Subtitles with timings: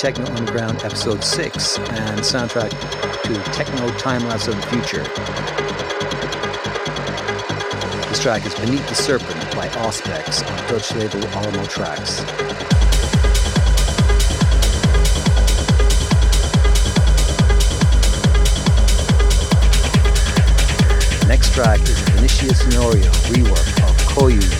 [0.00, 2.70] Techno Underground Episode 6 and soundtrack
[3.22, 5.02] to Techno Time Lapse of the Future.
[8.08, 12.22] This track is Beneath the Serpent by Auspex on Dutch label Alamo Tracks.
[21.28, 24.59] Next track is Vinicius Norio rework of Koyu's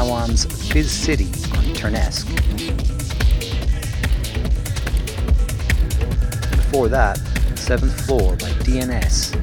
[0.00, 1.26] Blauan's Fizz City
[1.58, 2.26] on Turnesque.
[6.50, 7.18] Before that,
[7.54, 9.34] Seventh Floor by DNS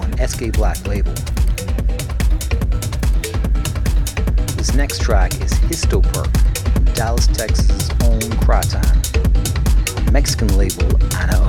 [0.00, 1.12] on SK Black label.
[4.56, 6.32] This next track is Histoperk,
[6.94, 8.90] Dallas, Texas' own Kratan,
[10.10, 11.45] Mexican label Ana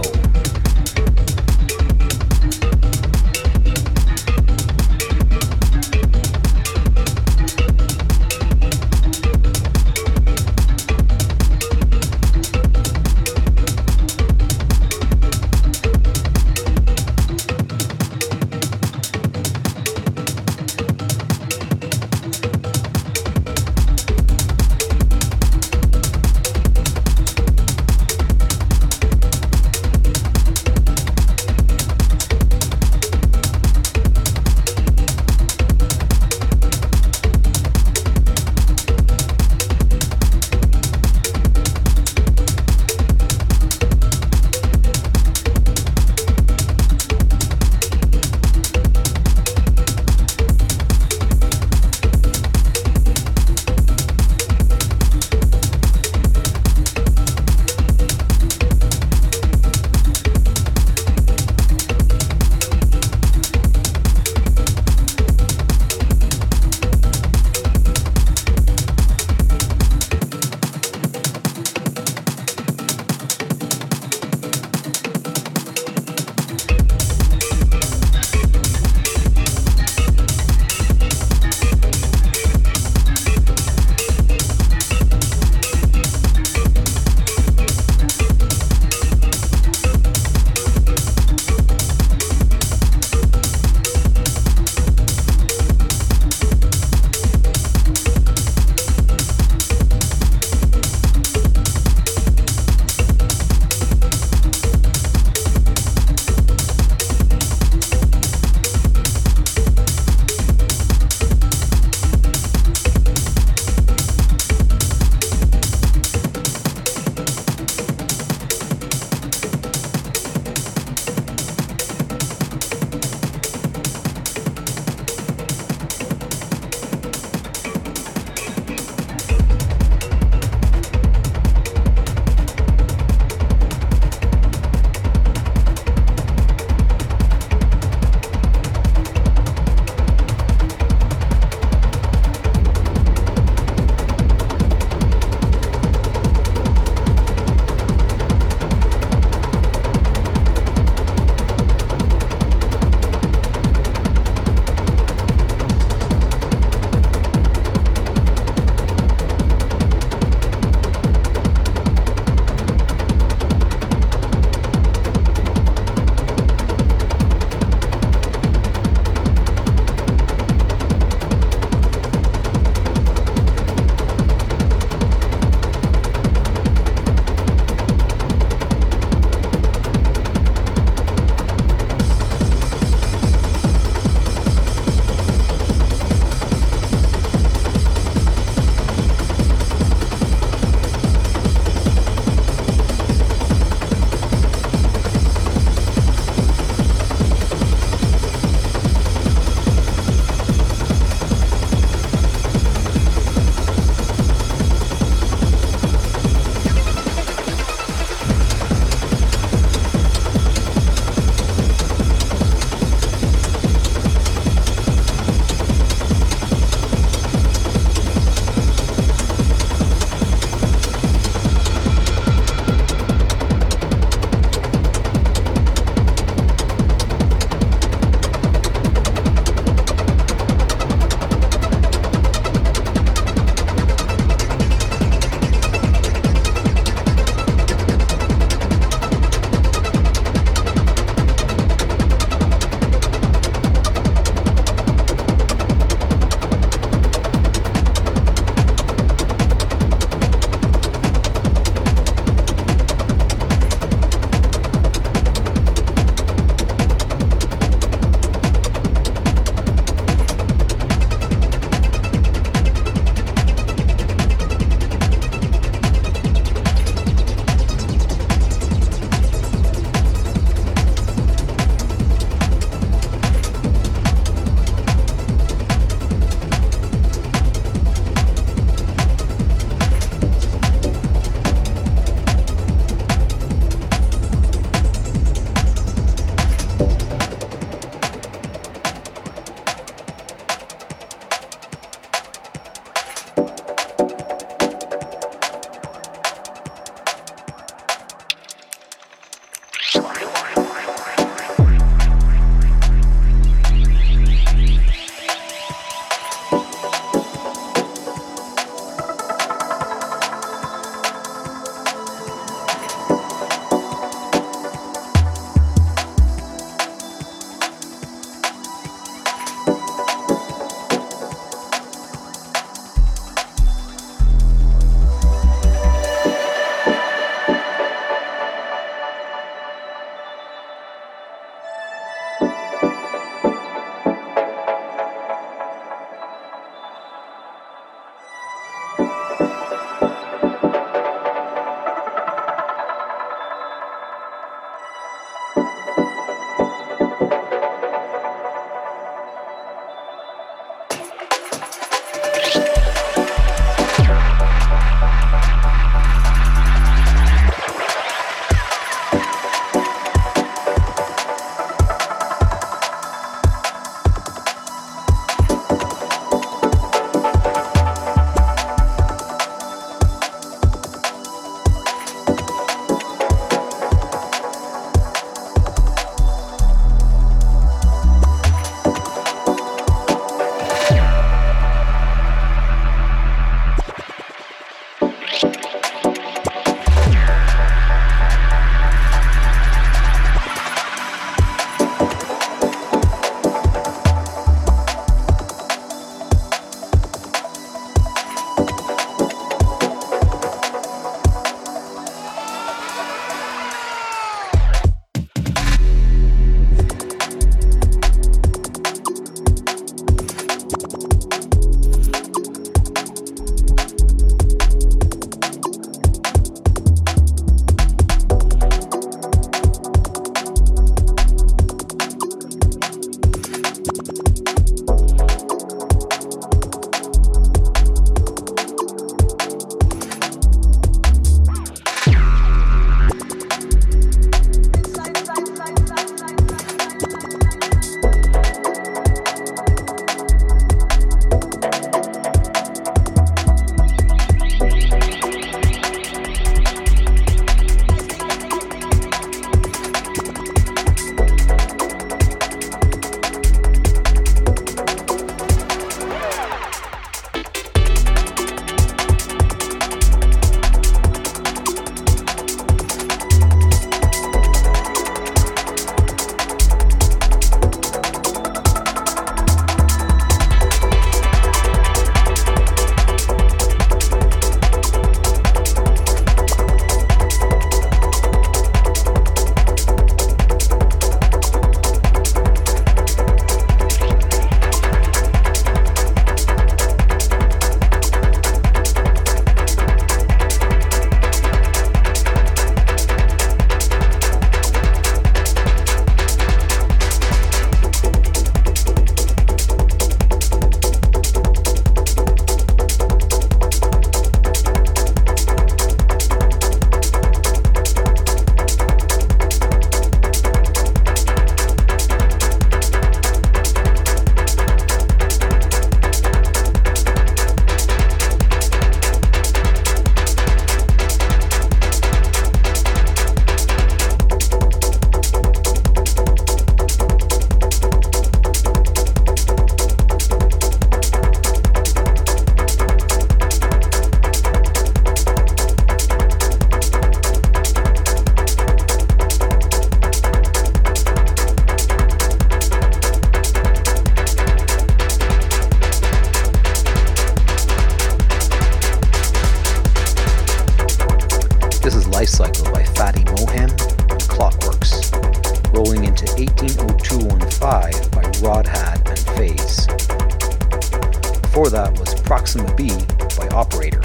[561.67, 561.69] O.
[561.69, 562.88] that was Proxima b
[563.36, 563.99] by Operator.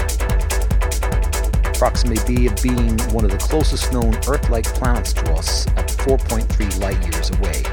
[1.79, 7.01] Proxima b being one of the closest known Earth-like planets to us at 4.3 light
[7.05, 7.63] years away.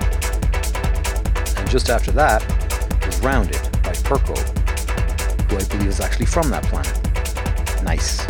[1.58, 2.40] And just after that
[3.04, 4.38] was Rounded by Perko,
[5.50, 7.82] who I believe is actually from that planet.
[7.82, 8.29] Nice.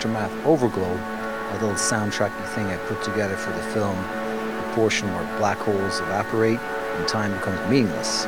[0.00, 5.38] Aftermath Overglow, a little soundtracky thing I put together for the film, the portion where
[5.38, 8.24] black holes evaporate and time becomes meaningless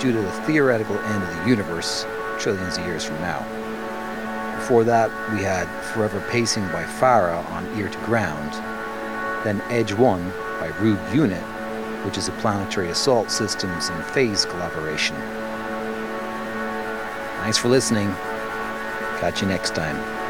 [0.00, 2.06] due to the theoretical end of the universe
[2.38, 3.40] trillions of years from now.
[4.56, 8.54] Before that, we had Forever Pacing by Farah on Ear to Ground,
[9.44, 11.44] then Edge 1 by Rube Unit,
[12.06, 15.16] which is a planetary assault systems and phase collaboration.
[17.42, 18.10] Thanks for listening.
[19.20, 20.23] Catch you next time.